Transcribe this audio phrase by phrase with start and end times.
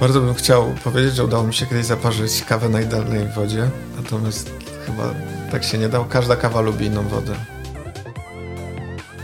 [0.00, 4.50] Bardzo bym chciał powiedzieć, że udało mi się kiedyś zaparzyć kawę na idealnej wodzie, natomiast
[4.86, 5.14] chyba
[5.50, 6.04] tak się nie dało.
[6.04, 7.34] Każda kawa lubi inną wodę.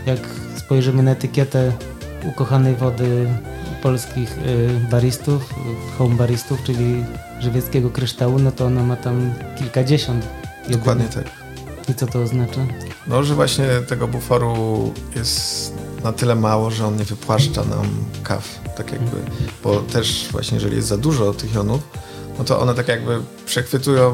[0.05, 0.19] Jak
[0.57, 1.71] spojrzymy na etykietę
[2.25, 3.27] ukochanej wody
[3.83, 5.53] polskich y, baristów,
[5.97, 7.03] home baristów, czyli
[7.39, 10.25] żywieckiego kryształu, no to ona ma tam kilkadziesiąt.
[10.57, 10.77] jedynie.
[10.77, 11.23] Dokładnie tak.
[11.89, 12.61] I co to oznacza?
[13.07, 15.73] No, że właśnie tego buforu jest
[16.03, 17.85] na tyle mało, że on nie wypłaszcza nam
[18.23, 19.17] kaw, tak jakby,
[19.63, 21.81] bo też właśnie jeżeli jest za dużo tych jonów,
[22.37, 24.11] no to one tak jakby przechwytują,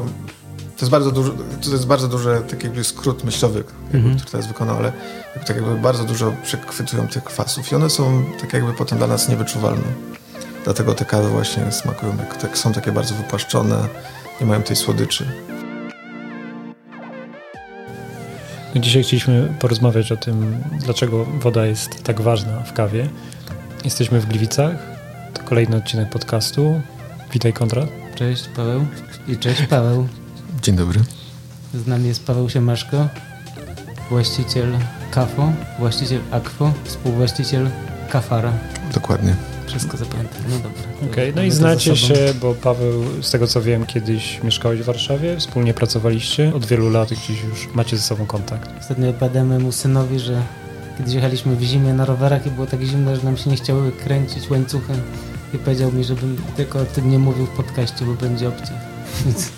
[0.76, 1.32] to jest bardzo duży,
[1.64, 4.16] to jest bardzo duży tak jakby skrót myślowy, jakby, Mhm.
[4.16, 4.92] który teraz wykonał, ale
[5.46, 9.28] tak jakby bardzo dużo przechwytują tych kwasów i one są tak jakby potem dla nas
[9.28, 9.82] niewyczuwalne.
[10.64, 13.88] Dlatego te kawy właśnie smakują, jak, tak, są takie bardzo wypłaszczone,
[14.40, 15.32] nie mają tej słodyczy.
[18.80, 23.08] Dzisiaj chcieliśmy porozmawiać o tym, dlaczego woda jest tak ważna w kawie.
[23.84, 24.76] Jesteśmy w Gliwicach.
[25.34, 26.80] To kolejny odcinek podcastu.
[27.32, 27.88] Witaj Konrad.
[28.14, 28.86] Cześć Paweł.
[29.28, 30.08] I cześć Paweł.
[30.62, 31.00] Dzień dobry.
[31.74, 33.08] Z nami jest Paweł Siemaszko,
[34.10, 34.72] właściciel
[35.10, 37.70] Kafo, właściciel Akwo, współwłaściciel
[38.10, 38.52] Kafara.
[38.94, 39.36] Dokładnie.
[39.68, 40.42] Wszystko zapamiętam.
[40.50, 41.10] No dobra.
[41.12, 45.36] Okej, no i znacie się, bo Paweł, z tego co wiem, kiedyś mieszkałeś w Warszawie,
[45.36, 46.54] wspólnie pracowaliście.
[46.54, 48.70] Od wielu lat gdzieś już macie ze sobą kontakt.
[48.80, 50.42] Ostatnio opowiadamy mu synowi, że
[50.98, 53.92] kiedyś jechaliśmy w zimie na rowerach i było tak zimno, że nam się nie chciały
[53.92, 54.96] kręcić łańcuchem
[55.54, 58.72] i powiedział mi, żebym tylko o tym nie mówił w podcaście, bo będzie obcy.
[59.24, 59.52] Więc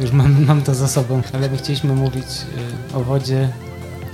[0.00, 2.26] już mam, mam to za sobą, ale my chcieliśmy mówić
[2.92, 3.48] y, o wodzie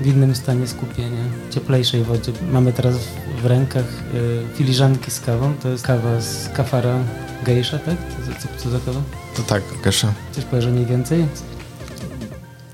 [0.01, 2.33] w innym stanie skupienia, cieplejszej wodzie.
[2.53, 2.97] Mamy teraz
[3.43, 6.99] w, rękach y, filiżanki z kawą, to jest kawa z kafara
[7.45, 7.97] gejsza, tak?
[8.43, 9.01] Co, co, za kawa?
[9.37, 10.13] To tak, Kesza.
[10.33, 11.27] Coś powiesz o niej więcej?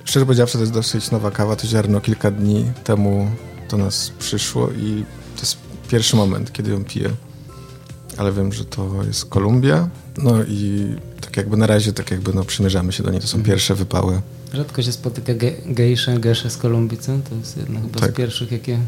[0.05, 1.57] Szczerze powiedziawszy, to jest dosyć nowa kawa.
[1.57, 3.31] To ziarno kilka dni temu
[3.71, 5.05] do nas przyszło i
[5.37, 5.57] to jest
[5.89, 7.11] pierwszy moment, kiedy ją piję.
[8.17, 9.89] Ale wiem, że to jest Kolumbia.
[10.19, 10.89] No i
[11.21, 13.21] tak jakby na razie tak jakby no, przymierzamy się do niej.
[13.21, 13.53] To są Mhm.
[13.55, 14.21] pierwsze wypały.
[14.55, 15.53] Rzadko się spotyka ge
[16.19, 17.13] gesze z Kolumbii, co?
[17.31, 18.11] To jest jedno chyba Tak.
[18.11, 18.79] z pierwszych, jakie,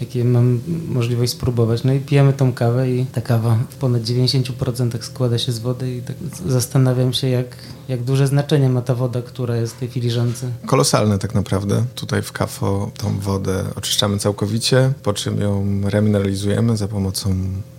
[0.00, 1.84] jakie mam możliwość spróbować.
[1.84, 5.96] No i pijemy tą kawę i ta kawa w ponad 90% składa się z wody
[5.96, 6.16] i tak
[6.46, 7.46] zastanawiam się, jak,
[7.88, 10.50] jak duże znaczenie ma ta woda, która jest w tej filiżance.
[10.66, 11.84] Kolosalne tak naprawdę.
[11.94, 17.34] Tutaj w kafo tą wodę oczyszczamy całkowicie, po czym ją remineralizujemy za pomocą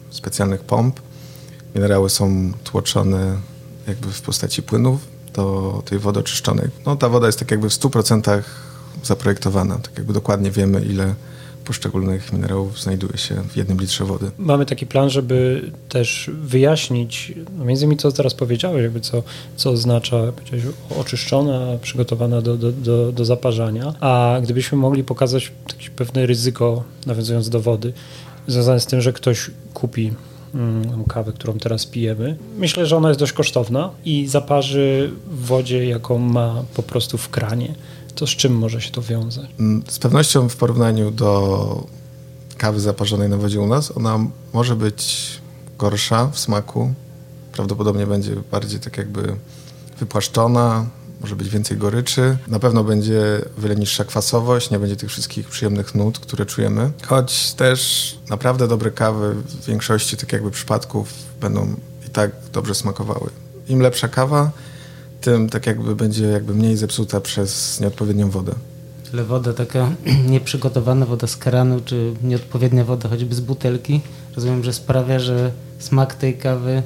[0.09, 0.99] specjalnych pomp.
[1.75, 3.37] Minerały są tłoczone
[3.87, 6.67] jakby w postaci płynów do tej wody oczyszczonej.
[6.85, 8.41] No ta woda jest tak jakby w 100%
[9.03, 9.77] zaprojektowana.
[9.77, 11.15] Tak jakby dokładnie wiemy, ile
[11.63, 14.31] poszczególnych minerałów znajduje się w jednym litrze wody.
[14.37, 19.23] Mamy taki plan, żeby też wyjaśnić, no między innymi co teraz powiedziałeś, jakby co,
[19.55, 20.17] co oznacza
[20.99, 27.49] oczyszczona, przygotowana do, do, do, do zaparzania, a gdybyśmy mogli pokazać takie pewne ryzyko, nawiązując
[27.49, 27.93] do wody,
[28.47, 30.13] związane z tym, że ktoś kupi
[30.53, 32.37] mm, kawę, którą teraz pijemy.
[32.57, 37.29] Myślę, że ona jest dość kosztowna i zaparzy w wodzie, jaką ma po prostu w
[37.29, 37.75] kranie.
[38.15, 39.49] To z czym może się to wiązać?
[39.59, 41.87] Mm, Z pewnością w porównaniu do
[42.57, 44.19] kawy zaparzonej na wodzie u nas, ona
[44.53, 45.27] może być
[45.77, 46.93] gorsza w smaku.
[47.51, 49.35] Prawdopodobnie będzie bardziej tak jakby
[49.99, 50.85] wypłaszczona,
[51.23, 52.37] może być więcej goryczy.
[52.47, 53.21] Na pewno będzie
[53.57, 56.91] wiele niższa kwasowość, nie będzie tych wszystkich przyjemnych nut, które czujemy.
[57.07, 61.75] Choć też naprawdę dobre kawy w większości tak jakby przypadków będą
[62.07, 63.29] i tak dobrze smakowały.
[63.67, 64.51] Im lepsza kawa,
[65.21, 68.53] tym tak jakby będzie jakby mniej zepsuta przez nieodpowiednią wodę.
[69.13, 69.89] Ale woda taka
[70.33, 74.01] nieprzygotowana, woda z kranu, czy nieodpowiednia woda choćby z butelki,
[74.35, 76.83] rozumiem, że sprawia, że smak tej kawy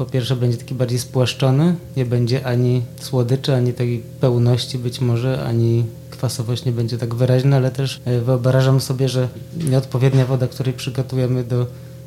[0.00, 5.44] po pierwsze będzie taki bardziej spłaszczony, nie będzie ani słodyczy, ani takiej pełności być może,
[5.44, 9.28] ani kwasowość nie będzie tak wyraźna, ale też e, wyobrażam sobie, że
[9.70, 11.66] nieodpowiednia woda, której przygotujemy do,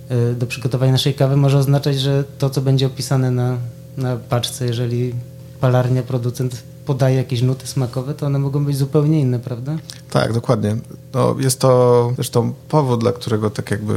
[0.09, 3.57] e, do przygotowania naszej kawy może oznaczać, że to, co będzie opisane na,
[3.97, 5.13] na paczce, jeżeli
[5.61, 9.77] palarnia, producent podaje jakieś nuty smakowe, to one mogą być zupełnie inne, prawda?
[10.09, 10.77] Tak, dokładnie.
[11.13, 13.93] No, jest to zresztą powód, dla którego tak jakby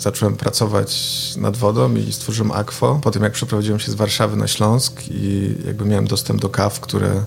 [0.00, 0.98] zacząłem pracować
[1.36, 3.00] nad wodą i stworzyłem Aquo.
[3.02, 6.80] Po tym jak przeprowadziłem się z Warszawy na Śląsk i jakby miałem dostęp do kaw,
[6.80, 7.24] które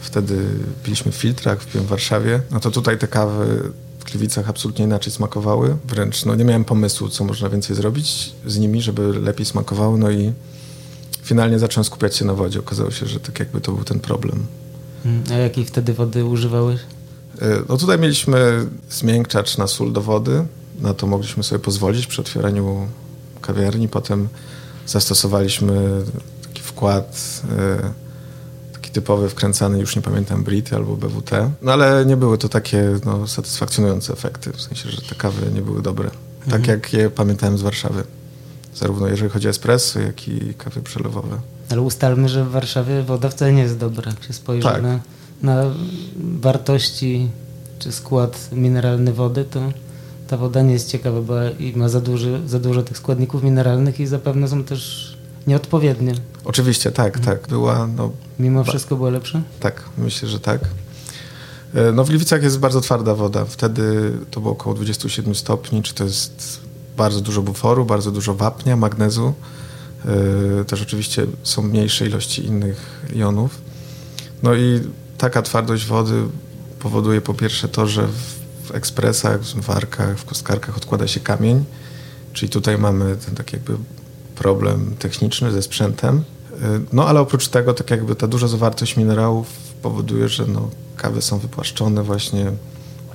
[0.00, 0.38] wtedy
[0.82, 5.12] piliśmy w filtrach, piłem w Warszawie, no to tutaj te kawy w Gliwicach absolutnie inaczej
[5.12, 5.76] smakowały.
[5.84, 9.98] Wręcz no, nie miałem pomysłu, co można więcej zrobić z nimi, żeby lepiej smakowały.
[9.98, 10.32] No i
[11.22, 12.58] finalnie zacząłem skupiać się na wodzie.
[12.58, 14.46] Okazało się, że tak jakby to był ten problem.
[15.04, 16.80] Mm, A jakiej wtedy wody używałeś?
[17.42, 20.44] Y, No tutaj mieliśmy zmiękczacz na sól do wody.
[20.80, 22.88] Na to mogliśmy sobie pozwolić przy otwieraniu
[23.40, 23.88] kawiarni.
[23.88, 24.28] Potem
[24.86, 26.02] zastosowaliśmy
[26.42, 27.42] taki wkład
[28.70, 31.30] y, taki typowy, wkręcany, już nie pamiętam, Brity albo BWT.
[31.62, 34.52] No ale nie były to takie no, satysfakcjonujące efekty.
[34.52, 36.10] W sensie, że te kawy nie były dobre.
[36.44, 36.64] Tak Mhm.
[36.78, 38.04] jak je pamiętałem z Warszawy.
[38.74, 41.40] zarówno jeżeli chodzi o espresso, jak i kawy przelewowe.
[41.70, 44.10] Ale ustalmy, że w Warszawie woda wcale nie jest dobra.
[44.10, 44.82] Jak się spojrzy Tak.
[44.82, 45.00] na,
[45.42, 45.62] na
[46.40, 47.28] wartości
[47.78, 49.60] czy skład mineralny wody, to
[50.28, 54.00] ta woda nie jest ciekawa, bo i ma za, duży, za dużo tych składników mineralnych
[54.00, 55.14] i zapewne są też
[55.46, 56.14] nieodpowiednie.
[56.44, 57.48] Oczywiście, tak, tak.
[57.48, 59.42] Była, no Mimo wszystko było lepsze?
[59.60, 60.60] tak, myślę, że tak.
[61.74, 63.44] E, No w Gliwicach jest bardzo twarda woda.
[63.44, 66.60] Wtedy to było około 27 stopni, czy to jest
[66.96, 69.32] bardzo dużo buforu, bardzo dużo wapnia, magnezu.
[70.60, 73.58] E, Też oczywiście są mniejsze ilości innych jonów.
[74.42, 74.80] No i
[75.18, 76.22] taka twardość wody
[76.78, 81.64] powoduje po pierwsze to, że w- w ekspresach, w warkach, w kostkarkach odkłada się kamień,
[82.32, 83.76] czyli tutaj mamy ten tak jakby
[84.34, 86.24] problem techniczny ze sprzętem.
[86.92, 89.46] No ale oprócz tego tak jakby ta duża zawartość minerałów
[89.82, 92.52] powoduje, że no, kawy są wypłaszczone właśnie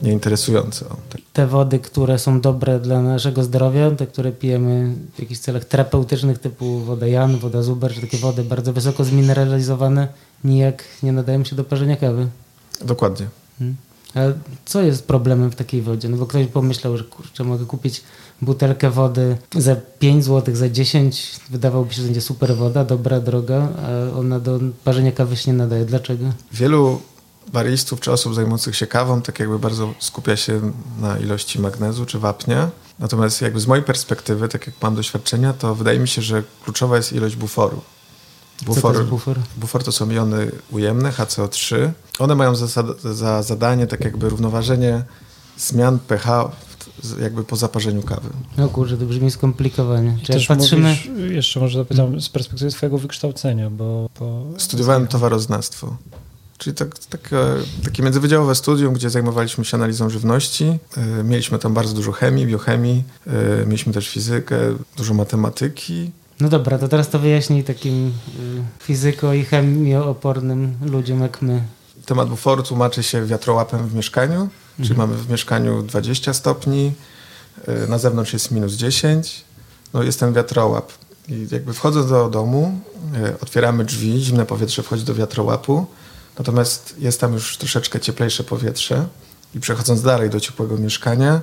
[0.01, 0.85] nieinteresujące.
[1.09, 1.21] Tak.
[1.33, 6.39] Te wody, które są dobre dla naszego zdrowia, te, które pijemy w jakichś celach terapeutycznych
[6.39, 10.07] typu woda Jan, woda Zuber, czy takie wody bardzo wysoko zmineralizowane,
[10.43, 12.27] nijak nie nadają się do parzenia kawy.
[12.81, 13.27] Dokładnie.
[13.59, 13.75] Hmm.
[14.15, 14.19] A
[14.65, 16.09] co jest problemem w takiej wodzie?
[16.09, 18.01] No bo ktoś pomyślał, że kurczę, mogę kupić
[18.41, 21.39] butelkę wody za 5 zł, za 10.
[21.49, 25.57] Wydawałoby się, że będzie super woda, dobra, droga, a ona do parzenia kawy się nie
[25.57, 25.85] nadaje.
[25.85, 26.25] Dlaczego?
[26.51, 27.01] Wielu
[27.53, 30.71] baristów czy osób zajmujących się kawą tak jakby bardzo skupia się
[31.01, 32.69] na ilości magnezu czy wapnia.
[32.99, 36.97] Natomiast jakby z mojej perspektywy, tak jak mam doświadczenia, to wydaje mi się, że kluczowa
[36.97, 37.81] jest ilość buforu.
[38.65, 39.39] Co to jest bufor?
[39.57, 41.89] Bufor to są jony ujemne, HCO3.
[42.19, 42.83] One mają za,
[43.13, 45.03] za zadanie tak jakby równoważenie
[45.57, 46.51] zmian pH
[47.21, 48.29] jakby po zaparzeniu kawy.
[48.57, 50.17] No kurczę, to brzmi skomplikowanie.
[50.23, 50.89] Czy Też patrzymy...
[50.89, 54.09] mówisz, jeszcze może zapytam z perspektywy twojego wykształcenia, bo...
[54.19, 55.97] bo Studiowałem towaroznawstwo.
[56.57, 57.37] Czyli tak, takie,
[57.83, 60.65] takie międzywydziałowe studium, gdzie zajmowaliśmy się analizą żywności.
[60.65, 63.33] Yy, Mieliśmy tam bardzo dużo chemii, biochemii, yy,
[63.65, 64.57] mieliśmy też fizykę,
[64.97, 66.11] dużo matematyki.
[66.39, 71.63] No dobra, to teraz to wyjaśnij takim y, fizyko- i chemioopornym ludziom jak my.
[72.05, 74.49] Temat buforu tłumaczy się wiatrołapem w mieszkaniu,
[74.83, 76.91] czyli mamy w mieszkaniu 20 stopni,
[77.67, 79.43] yy, na zewnątrz jest minus 10,
[79.93, 80.91] no jest ten wiatrołap.
[81.27, 82.79] I jakby wchodząc do domu,
[83.13, 85.85] yy, otwieramy drzwi, zimne powietrze wchodzi do wiatrołapu,
[86.37, 89.07] natomiast jest tam już troszeczkę cieplejsze powietrze
[89.55, 91.41] i przechodząc dalej do ciepłego mieszkania,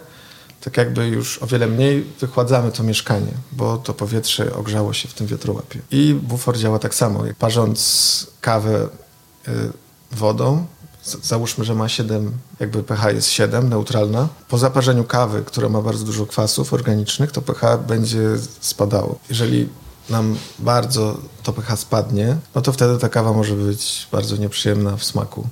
[0.60, 5.14] tak jakby już o wiele mniej wychładzamy to mieszkanie, bo to powietrze ogrzało się w
[5.14, 5.80] tym wiatrołapie.
[5.90, 7.26] I bufor działa tak samo.
[7.26, 8.88] Jak Parząc kawę
[9.48, 9.52] y,
[10.12, 10.66] wodą,
[11.22, 14.28] załóżmy, że ma 7, jakby pH jest 7, neutralna.
[14.48, 18.20] Po zaparzeniu kawy, która ma bardzo dużo kwasów organicznych, to pH będzie
[18.60, 19.18] spadało.
[19.28, 19.68] Jeżeli
[20.10, 25.04] nam bardzo to pH spadnie, no to wtedy ta kawa może być bardzo nieprzyjemna w
[25.04, 25.48] smaku.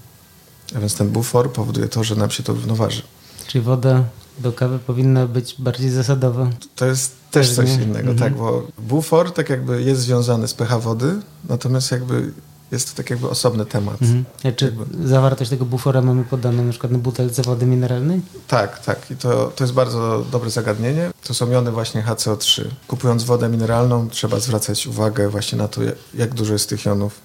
[0.76, 3.02] A więc ten bufor powoduje to, że nam się to równoważy.
[3.46, 4.04] Czyli woda
[4.38, 6.50] do kawy powinna być bardziej zasadowa.
[6.76, 7.82] To jest też coś nie?
[7.82, 8.18] innego, Mhm.
[8.18, 11.14] tak, bo bufor tak jakby jest związany z pH wody,
[11.48, 12.32] natomiast jakby
[12.70, 14.02] jest to tak jakby osobny temat.
[14.02, 14.24] Mhm.
[14.44, 18.20] A Czy Jakby- zawartość tego bufora mamy podaną na przykład na butelce wody mineralnej?
[18.48, 19.10] Tak, tak.
[19.10, 21.10] I to, to jest bardzo dobre zagadnienie.
[21.24, 22.64] To są jony właśnie HCO3.
[22.88, 27.20] Kupując wodę mineralną trzeba zwracać uwagę właśnie na to, jak, jak dużo jest tych jonów.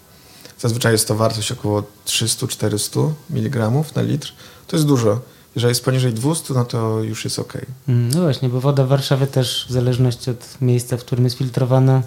[0.60, 4.34] Zazwyczaj jest to wartość około 300-400 mg na litr.
[4.68, 5.20] To jest dużo.
[5.60, 7.54] Jeżeli jest poniżej 200, no to już jest ok.
[7.88, 11.38] Mm, No właśnie, bo woda w Warszawie też w zależności od miejsca, w którym jest
[11.38, 12.02] filtrowana,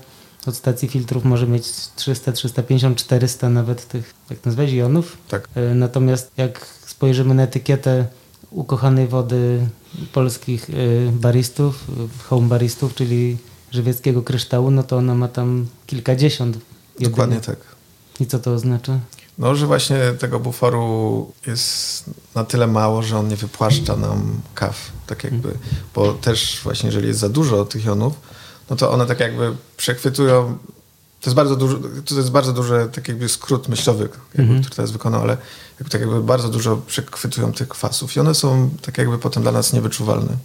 [0.46, 1.64] od stacji filtrów może mieć
[1.96, 5.16] 300, 350, 400 nawet tych, jak nazwać, jonów.
[5.28, 5.48] Tak.
[5.54, 8.06] E, Natomiast jak spojrzymy na etykietę
[8.50, 9.66] ukochanej wody
[10.12, 10.74] polskich e,
[11.12, 11.84] baristów,
[12.28, 13.36] home baristów, czyli
[13.72, 16.56] żywieckiego kryształu, no to ona ma tam kilkadziesiąt.
[16.94, 17.10] jedynie.
[17.10, 17.56] Dokładnie tak.
[18.20, 18.98] I co to oznacza?
[19.38, 24.92] No, że właśnie tego buforu jest na tyle mało, że on nie wypłaszcza nam kaw,
[25.06, 25.54] tak jakby,
[25.94, 28.12] bo też właśnie jeżeli jest za dużo tych jonów,
[28.70, 30.58] no to one tak jakby przechwytują,
[31.20, 34.90] to jest bardzo duży, to jest bardzo duży tak jakby skrót myślowy, jakby, który teraz
[34.90, 35.36] wykonał, ale
[35.78, 38.16] jakby, tak jakby bardzo dużo przechwytują tych kwasów.
[38.16, 40.36] I one są tak jakby potem dla nas niewyczuwalne.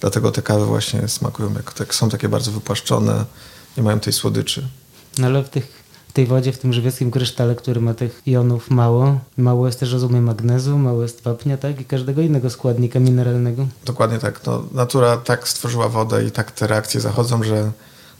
[0.00, 3.24] Dlatego te kawy właśnie smakują, jak tak, są takie bardzo wypłaszczone,
[3.76, 4.68] nie mają tej słodyczy.
[5.18, 5.83] No ale w, tych,
[6.14, 10.24] tej wodzie, w tym żywieckim krysztale, który ma tych jonów mało, mało jest też, rozumiem,
[10.24, 11.80] magnezu, mało jest wapnia, tak?
[11.80, 13.66] I każdego innego składnika mineralnego.
[13.84, 14.46] Dokładnie tak.
[14.46, 17.70] No, natura tak stworzyła wodę i tak te reakcje zachodzą, że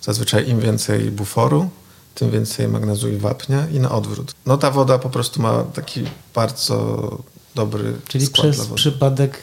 [0.03, 1.69] zazwyczaj im więcej buforu,
[2.15, 4.35] tym więcej magnezu i wapnia i na odwrót.
[4.47, 7.19] No ta woda po prostu ma taki bardzo
[7.55, 9.43] dobry Czyli przez przypadek,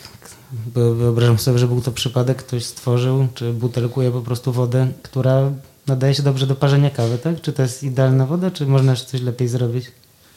[0.76, 5.52] wyobrażam sobie, że był to przypadek, ktoś stworzył, czy butelkuje po prostu wodę, która
[5.88, 7.42] nadaje się dobrze do parzenia kawy, tak?
[7.42, 9.92] Czy to jest idealna woda, czy można jeszcze coś lepiej zrobić?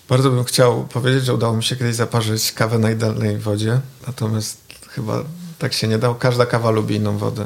[0.09, 4.59] Bardzo bym chciał powiedzieć, że udało mi się kiedyś zaparzyć kawę na idealnej wodzie, natomiast
[4.89, 5.25] chyba
[5.59, 6.15] tak się nie dało.
[6.15, 7.45] Każda kawa lubi inną wodę.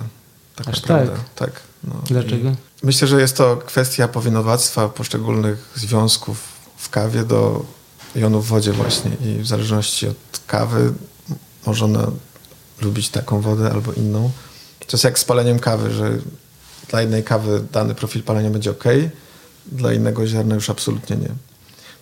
[0.56, 1.12] tak Aż naprawdę.
[1.12, 1.50] tak?
[1.50, 1.60] Tak.
[1.84, 1.94] no.
[2.06, 2.48] Dlaczego?
[2.82, 6.38] I myślę, że jest to kwestia powinowactwa poszczególnych związków
[6.76, 7.64] w kawie do
[8.14, 10.92] jonu w wodzie właśnie i w zależności od kawy
[11.66, 12.10] może ona
[12.80, 14.30] lubić taką wodę albo inną.
[14.78, 16.18] To jest jak z paleniem kawy, że
[16.90, 18.84] dla jednej kawy dany profil palenia będzie ok,
[19.72, 21.28] dla innego ziarna już absolutnie nie.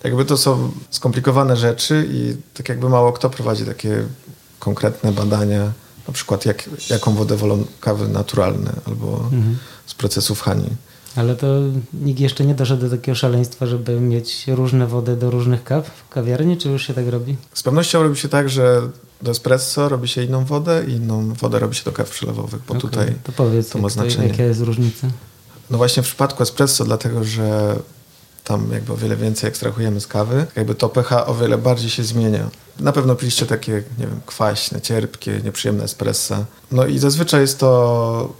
[0.02, 4.02] Tak jakby to są skomplikowane rzeczy i tak jakby mało kto prowadzi takie
[4.58, 5.72] konkretne badania,
[6.08, 9.56] na przykład jak, jaką wodę wolą kawy naturalne albo Mhm.
[9.86, 10.68] z procesów Hani.
[11.16, 11.46] Ale to
[11.94, 16.08] nikt jeszcze nie doszedł do takiego szaleństwa, żeby mieć różne wody do różnych kaw w
[16.08, 17.36] kawiarni, czy już się tak robi?
[17.54, 18.80] Z pewnością robi się tak, że
[19.22, 22.74] do espresso robi się inną wodę i inną wodę robi się do kaw przelewowych, bo
[22.74, 24.28] Okej, tutaj To powiedz, to ma znaczenie.
[24.28, 25.06] jaka jest różnica?
[25.70, 27.76] No właśnie w przypadku espresso, dlatego że
[28.44, 32.04] tam jakby o wiele więcej ekstrahujemy z kawy, jakby to pH o wiele bardziej się
[32.04, 32.50] zmienia.
[32.80, 36.44] Na pewno piliście takie, nie wiem, kwaśne, cierpkie, nieprzyjemne espressa.
[36.72, 38.34] No i zazwyczaj jest to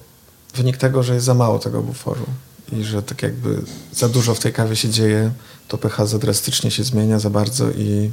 [0.54, 2.26] wynik tego, że jest za mało tego buforu
[2.72, 5.30] i że tak jakby za dużo w tej kawie się dzieje,
[5.68, 8.10] to pH za drastycznie się zmienia, za bardzo i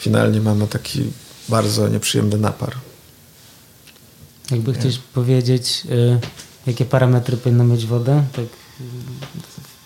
[0.00, 1.12] finalnie mamy taki
[1.48, 2.74] bardzo nieprzyjemny napar.
[4.50, 6.18] Jakby chcieć powiedzieć, y,
[6.66, 8.48] jakie parametry powinna mieć woda, tak y,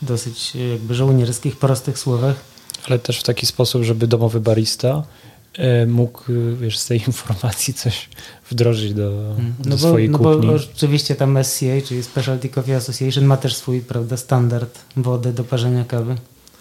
[0.03, 2.37] w dosyć y, jakby żołnierskich, prostych słowach.
[2.89, 5.03] Ale też w taki sposób, żeby domowy barista
[5.55, 6.23] e, mógł
[6.61, 8.09] wiesz, z tej informacji coś
[8.51, 9.11] wdrożyć do,
[9.59, 10.51] do No bo, swojej no bo kuchni.
[10.75, 15.85] oczywiście tam SCA, czyli Specialty Coffee Association, ma też swój prawda, standard wody do parzenia
[15.85, 16.17] kawy.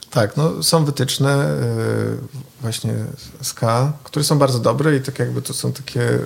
[0.09, 2.93] Tak, no są wytyczne y, właśnie
[3.41, 6.19] z K, które są bardzo dobre i tak jakby to są takie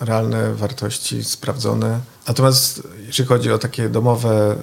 [0.00, 2.00] realne wartości sprawdzone.
[2.28, 4.56] Natomiast jeśli chodzi o takie domowe,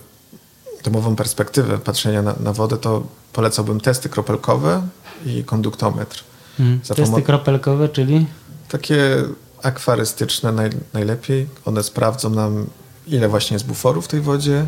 [0.83, 4.87] domową perspektywę patrzenia na, na wodę, to polecałbym testy kropelkowe
[5.25, 6.23] i konduktometr.
[6.83, 8.25] Za Testy kropelkowe, czyli
[8.69, 9.23] Takie
[9.63, 11.47] akwarystyczne naj, najlepiej.
[11.65, 12.67] One sprawdzą nam,
[13.07, 14.67] ile właśnie jest buforu w tej wodzie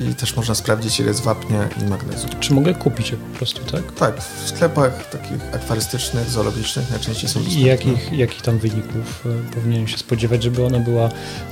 [0.00, 2.28] i też można sprawdzić, ile jest wapnia i magnezu.
[2.40, 3.92] Czy mogę kupić je po prostu, tak?
[3.92, 7.68] Tak, w sklepach takich akwarystycznych, zoologicznych najczęściej są I dostępne.
[7.68, 11.08] jakich, jakich tam wyników e, powinienem się spodziewać, żeby ona była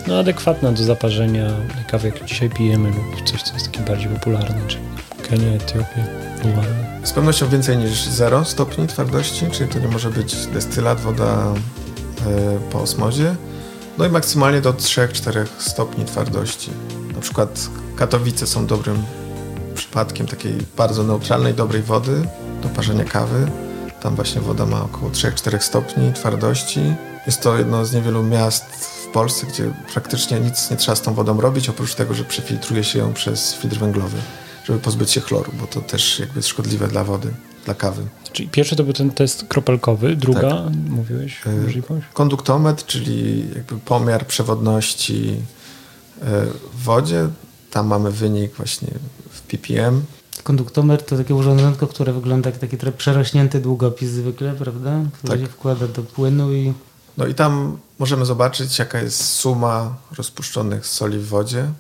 [0.07, 1.51] no, adekwatna do zaparzenia
[1.91, 4.83] kawy, jak dzisiaj pijemy, lub coś, co jest takie bardziej popularne, czyli
[5.29, 6.05] Kenia, Etiopia,
[6.45, 6.63] Ruanda.
[7.03, 12.59] Z pewnością więcej niż 0 stopni twardości, czyli to nie może być destylat, woda e,
[12.71, 13.35] po osmozie.
[13.99, 16.71] No i maksymalnie do 3-4 stopni twardości.
[17.23, 19.03] Na przykład Katowice są dobrym
[19.75, 22.23] przypadkiem takiej bardzo neutralnej, dobrej wody
[22.63, 23.51] do parzenia kawy.
[24.01, 26.81] Tam właśnie woda ma około 3-4 stopni twardości.
[27.27, 31.15] Jest to jedno z niewielu miast w Polsce, gdzie praktycznie nic nie trzeba z tą
[31.15, 34.19] wodą robić, oprócz tego, że przefiltruje się ją przez filtr węglowy,
[34.65, 37.29] żeby pozbyć się chloru, bo to też jakby jest szkodliwe dla wody,
[37.65, 38.03] dla kawy.
[38.33, 42.07] Czyli pierwszy to był ten test kropelkowy, druga, mówiłeś, Y, możliwość?
[42.15, 45.62] Konduktometr, czyli jakby pomiar przewodności e,
[46.23, 47.29] w wodzie.
[47.71, 48.89] Tam mamy wynik właśnie
[49.31, 50.03] w ppm.
[50.43, 55.01] konduktometr to takie urządzonko, które wygląda jak taki trochę przerośnięty długopis zwykle, prawda?
[55.13, 55.41] Który Tak.
[55.41, 56.73] się wkłada do płynu i
[57.19, 61.71] No i tam możemy zobaczyć, jaka jest suma rozpuszczonych soli w wodzie.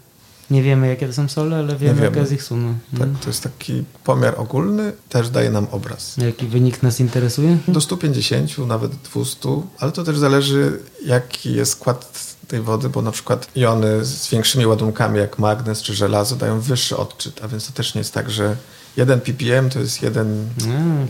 [0.51, 2.07] nie wiemy jakie to są sole, ale wiemy, wiemy.
[2.07, 2.75] jaka jest ich suma.
[2.93, 3.17] Tak, Mhm.
[3.17, 6.17] to jest taki pomiar ogólny, też daje nam obraz.
[6.17, 7.59] Jaki wynik nas interesuje?
[7.69, 13.11] Do 150, nawet 200, ale to też zależy, jaki jest skład tej wody, bo na
[13.11, 17.73] przykład jony z większymi ładunkami, jak magnez czy żelazo, dają wyższy odczyt, a więc to
[17.73, 18.57] też nie jest tak, że
[18.97, 20.49] jeden ppm to jest jeden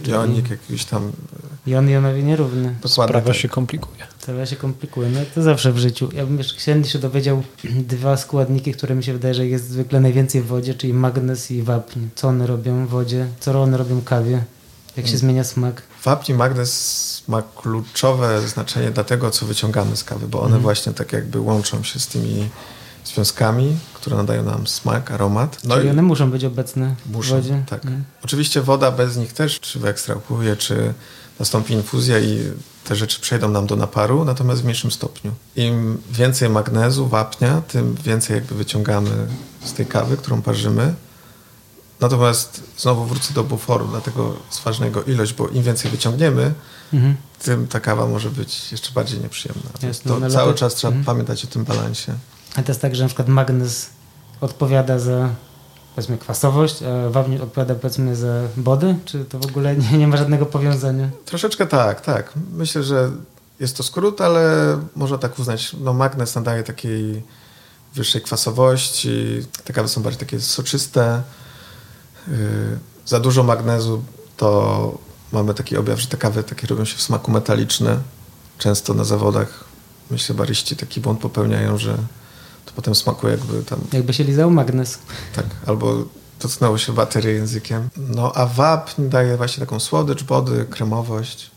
[0.07, 1.13] A, jonik jakiś tam.
[1.67, 2.75] jon jonowi nierówny.
[2.83, 3.37] Dokładnie Sprawa tak.
[3.37, 4.07] się komplikuje.
[4.19, 6.09] Sprawa się komplikuje, no jak to zawsze w życiu.
[6.15, 7.43] Ja bym jeszcze chciał się dowiedział
[7.95, 11.63] dwa składniki, które mi się wydaje, że jest zwykle najwięcej w wodzie, czyli magnez i
[11.63, 12.01] wapń.
[12.15, 14.45] Co one robią w wodzie, co one robią w kawie,
[14.97, 15.83] jak się zmienia smak.
[16.05, 20.63] Wapń i magnez ma kluczowe znaczenie dla tego, co wyciągamy z kawy, bo one Mhm.
[20.63, 22.49] właśnie tak jakby łączą się z tymi
[23.05, 25.59] związkami, które nadają nam smak, aromat.
[25.65, 27.63] No czyli i one muszą być obecne muszą, w wodzie.
[27.69, 27.85] tak.
[27.85, 28.05] Mhm.
[28.25, 30.95] Oczywiście woda bez nich też, czy wyekstrahuje, czy
[31.41, 32.39] nastąpi infuzja i
[32.85, 35.33] te rzeczy przejdą nam do naparu, natomiast w mniejszym stopniu.
[35.57, 39.11] Im więcej magnezu, wapnia, tym więcej jakby wyciągamy
[39.65, 40.95] z tej kawy, którą parzymy.
[42.03, 46.53] Natomiast znowu wrócę do buforu, dlatego jest ważna jego ilość, bo im więcej wyciągniemy,
[46.93, 47.17] Mhm.
[47.43, 49.71] tym ta kawa może być jeszcze bardziej nieprzyjemna.
[49.83, 51.05] Jasne, to no ale cały to- czas trzeba mhm.
[51.05, 52.13] pamiętać o tym balansie.
[52.57, 53.87] A to jest tak, że na przykład magnez
[54.41, 55.29] odpowiada za
[55.95, 58.97] powiedzmy kwasowość, a wapń odpowiada powiedzmy za body?
[59.05, 61.09] Czy to w ogóle nie, nie ma żadnego powiązania?
[61.25, 62.33] Troszeczkę tak, tak.
[62.53, 63.11] Myślę, że
[63.61, 65.77] jest to skrót, ale można tak uznać.
[65.81, 67.23] No, magnez nadaje takiej
[67.95, 69.47] wyższej kwasowości.
[69.65, 71.23] Te kawy są bardziej takie soczyste.
[72.29, 72.35] Yy,
[73.07, 74.03] za dużo magnezu
[74.37, 74.99] to
[75.33, 77.99] mamy taki objaw, że te kawy takie robią się w smaku metaliczne.
[78.59, 79.65] Często na zawodach,
[80.11, 81.97] myślę, baryści taki błąd popełniają, że
[82.67, 83.81] to potem smakuje jakby tam...
[83.93, 84.99] Jakby się lizał magnes.
[85.35, 86.05] Tak, albo
[86.41, 87.89] dotknęło się baterię językiem.
[87.97, 91.51] No a wapń daje właśnie taką słodycz, wody, kremowość.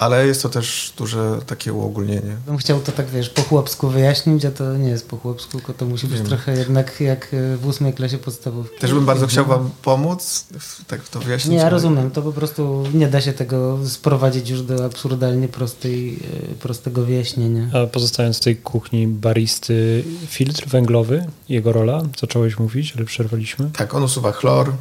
[0.00, 2.36] Ale jest to też duże takie uogólnienie.
[2.46, 5.72] Bym chciał to tak, wiesz, po chłopsku wyjaśnić, a to nie jest po chłopsku, tylko
[5.74, 6.26] to musi być Wiem.
[6.26, 8.78] trochę jednak jak e, w ósmej klasie podstawówki.
[8.80, 11.50] Też bym bardzo chciał wam pomóc, w- tak to wyjaśnić.
[11.50, 15.48] Nie, ja ale- rozumiem, to po prostu nie da się tego sprowadzić już do absurdalnie
[15.48, 16.18] prostej,
[16.52, 17.70] e, prostego wyjaśnienia.
[17.82, 23.70] A pozostając w tej kuchni baristy, filtr węglowy, jego rola, zacząłeś mówić, ale przerwaliśmy.
[23.76, 24.72] Tak, on usuwa chlor,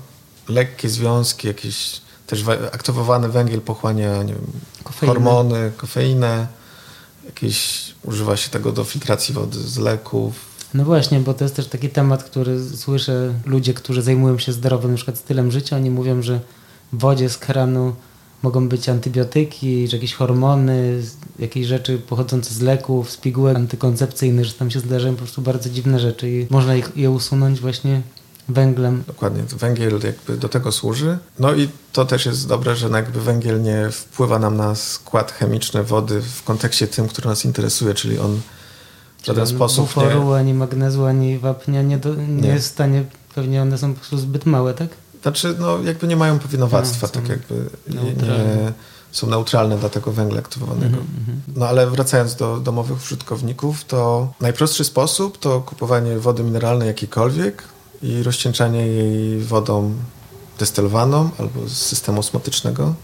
[0.49, 4.45] lekkie związki, jakieś też aktywowany węgiel pochłania nie wiem,
[5.07, 6.47] hormony, kofeinę.
[7.25, 10.33] Jakieś, używa się tego do filtracji wody z leków.
[10.73, 14.91] No właśnie, bo to jest też taki temat, który słyszę ludzie, którzy zajmują się zdrowym
[14.91, 16.39] na przykład stylem życia, oni mówią, że
[16.93, 17.95] w wodzie z kranu
[18.43, 21.01] mogą być antybiotyki, że jakieś hormony,
[21.39, 25.69] jakieś rzeczy pochodzące z leków, z pigułek antykoncepcyjnych, że tam się zdarzają po prostu bardzo
[25.69, 28.01] dziwne rzeczy i można ich- je usunąć właśnie
[28.49, 29.03] węglem.
[29.07, 31.17] Dokładnie, węgiel jakby do tego służy.
[31.39, 35.83] No i to też jest dobre, że jakby węgiel nie wpływa nam na skład chemiczny
[35.83, 38.39] wody w kontekście tym, który nas interesuje, czyli on
[39.21, 40.35] w żaden Ani sposób buforu, nie...
[40.35, 42.49] ani magnezu, ani wapnia nie, do, nie, Nie.
[42.49, 43.03] jest w stanie,
[43.35, 44.89] pewnie one są po prostu zbyt małe, tak?
[45.21, 48.45] Znaczy, no jakby nie mają powinowactwa, No, tak jakby neutralne.
[48.55, 48.71] nie
[49.11, 50.97] są neutralne dla tego węgla aktywowanego.
[50.97, 57.63] Mhm, No ale wracając do domowych użytkowników, to najprostszy sposób to kupowanie wody mineralnej jakiejkolwiek
[58.01, 59.93] i rozcieńczanie jej wodą
[60.59, 62.95] destylowaną albo z systemu osmotycznego.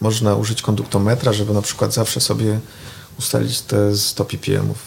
[0.00, 2.60] Można użyć konduktometra, żeby na przykład zawsze sobie
[3.18, 4.78] ustalić te 100 ppmów.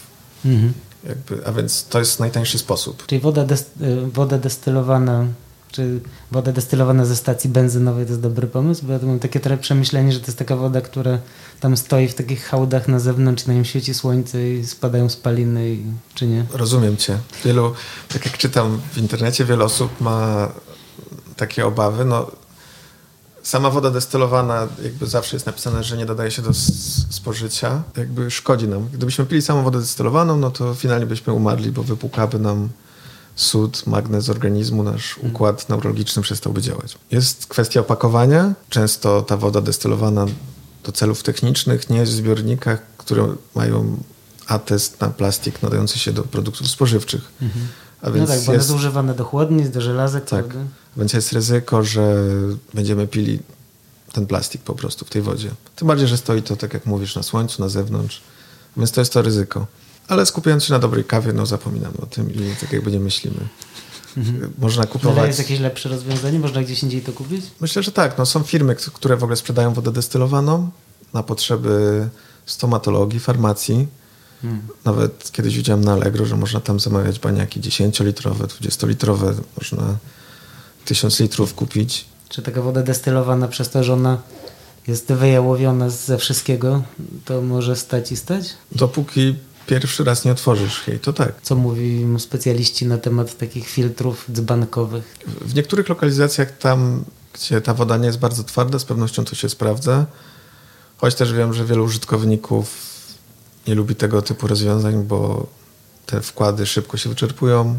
[0.44, 0.72] Mhm.
[1.08, 3.06] Jakby, a więc to jest najtańszy sposób.
[3.06, 3.64] Czyli woda, des,
[4.12, 5.26] woda destylowana,
[5.76, 6.00] czy
[6.32, 8.86] woda destylowana ze stacji benzynowej to jest dobry pomysł?
[8.86, 11.18] Bo ja mam takie trochę przemyślenie, że to jest taka woda, która
[11.60, 15.84] tam stoi w takich hałdach na zewnątrz, na nim świeci słońce i spadają spaliny, i,
[16.14, 16.44] czy nie?
[16.52, 17.18] Rozumiem cię.
[17.44, 17.74] Wielu,
[18.08, 20.48] tak jak czytam w internecie, wiele osób ma
[21.36, 22.04] takie obawy.
[22.04, 22.30] No,
[23.42, 26.50] sama woda destylowana, jakby zawsze jest napisane, że nie dodaje się do
[27.10, 28.88] spożycia, jakby szkodzi nam.
[28.92, 32.68] Gdybyśmy pili samą wodę destylowaną, no to finalnie byśmy umarli, bo wypłukałaby nam
[33.36, 36.98] sód, magnez z organizmu, nasz układ neurologiczny przestałby działać.
[37.10, 38.54] Jest kwestia opakowania.
[38.68, 40.26] Często ta woda destylowana
[40.84, 43.96] do celów technicznych nie jest w zbiornikach, które mają
[44.46, 47.32] atest na plastik nadający się do produktów spożywczych.
[48.02, 50.44] A No więc tak, bo one jest, używane do chłodnic, do żelazek, Tak.
[50.46, 50.70] prawda?
[50.96, 52.16] więc jest ryzyko, że
[52.74, 53.38] będziemy pili
[54.12, 55.50] ten plastik po prostu w tej wodzie.
[55.76, 58.22] Tym bardziej, że stoi to, tak jak mówisz, na słońcu, na zewnątrz.
[58.76, 59.66] Więc to jest to ryzyko.
[60.08, 63.40] Ale skupiając się na dobrej kawie, no zapominamy o tym i tak jakby nie myślimy.
[64.58, 65.26] Można Ale kupować...
[65.26, 66.38] jest jakieś lepsze rozwiązanie?
[66.38, 67.44] Można gdzieś indziej to kupić?
[67.60, 68.18] Myślę, że tak.
[68.18, 70.70] No, są firmy, które w ogóle sprzedają wodę destylowaną
[71.14, 72.08] na potrzeby
[72.46, 73.88] stomatologii, farmacji.
[74.42, 74.62] Hmm.
[74.84, 79.34] Nawet kiedyś widziałem na Allegro, że można tam zamawiać baniaki 10-litrowe, 20-litrowe.
[79.58, 79.96] Można
[80.84, 82.04] 1000 litrów kupić.
[82.28, 84.22] Czy taka woda destylowana przez to, że ona
[84.86, 86.82] jest wyjałowiona ze wszystkiego,
[87.24, 88.48] to może stać i stać?
[88.72, 89.34] Dopóki
[89.66, 91.32] pierwszy raz nie otworzysz jej, to tak.
[91.42, 95.18] Co mówią specjaliści na temat takich filtrów dzbankowych?
[95.40, 99.48] W niektórych lokalizacjach tam, gdzie ta woda nie jest bardzo twarda, z pewnością to się
[99.48, 100.06] sprawdza.
[100.96, 102.96] Choć też wiem, że wielu użytkowników
[103.66, 105.46] nie lubi tego typu rozwiązań, bo
[106.06, 107.78] te wkłady szybko się wyczerpują.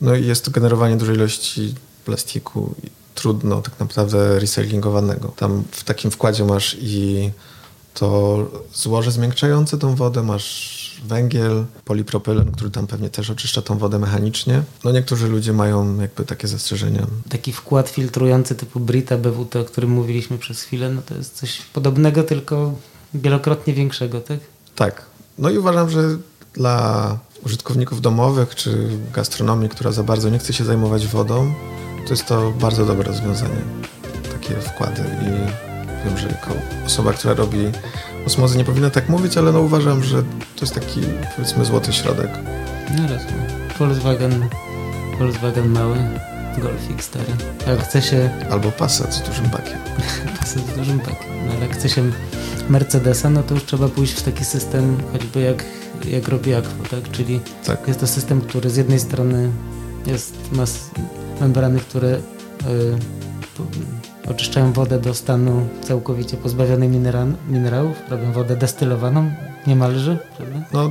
[0.00, 5.28] No i jest to generowanie dużej ilości plastiku i trudno tak naprawdę recyklingowanego.
[5.36, 7.30] Tam w takim wkładzie masz i
[7.94, 8.38] to
[8.74, 14.62] złoże zmiękczające tą wodę, masz węgiel, polipropylen, który tam pewnie też oczyszcza tą wodę mechanicznie.
[14.84, 17.06] No niektórzy ludzie mają jakby takie zastrzeżenia.
[17.28, 21.62] Taki wkład filtrujący typu Brita BWT, o którym mówiliśmy przez chwilę, no to jest coś
[21.72, 22.74] podobnego, tylko
[23.14, 24.38] wielokrotnie większego, tak?
[24.76, 25.02] Tak.
[25.38, 26.02] No i uważam, że
[26.54, 31.54] dla użytkowników domowych czy gastronomii, która za bardzo nie chce się zajmować wodą,
[32.06, 33.62] to jest to bardzo dobre rozwiązanie.
[34.32, 35.30] Takie wkłady i
[36.04, 36.54] wiem, że jako
[36.86, 37.58] osoba, która robi
[38.26, 40.22] osmozę nie powinna tak mówić, ale no uważam, że
[40.56, 41.00] to jest taki
[41.36, 42.30] powiedzmy złoty środek.
[42.96, 43.46] No rozumiem.
[43.78, 44.48] Volkswagen,
[45.18, 45.96] Volkswagen mały,
[46.58, 47.32] Golfik stary.
[47.66, 49.78] A jak chce się Albo Passat z dużym bakiem.
[50.40, 52.02] pasy z dużym pakiem, no ale jak chce się
[52.68, 55.64] Mercedesa, no to już trzeba pójść w taki system, choćby jak,
[56.04, 57.10] jak robi Aqua, tak?
[57.10, 57.88] Czyli Tak.
[57.88, 59.50] jest to system, który z jednej strony
[60.06, 60.64] jest, ma
[61.40, 62.20] membrany, które y,
[63.56, 63.64] po-
[64.30, 69.30] oczyszczają wodę do stanu całkowicie pozbawionej minera, minerałów, robią wodę destylowaną
[69.66, 70.58] niemalże, prawda?
[70.72, 70.90] No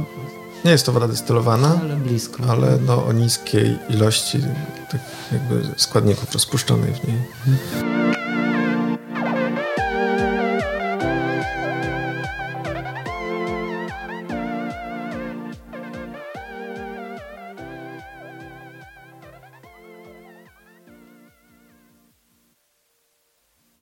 [0.66, 2.44] nie jest to woda destylowana, Ale blisko.
[2.50, 4.40] ale no o niskiej ilości
[4.92, 7.18] tak jakby składników rozpuszczonej w niej.